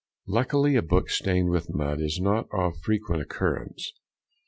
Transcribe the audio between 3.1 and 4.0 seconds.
occurrence.